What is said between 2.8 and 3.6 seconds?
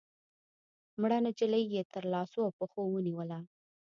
ونيوله